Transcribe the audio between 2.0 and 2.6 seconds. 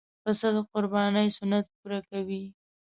کوي.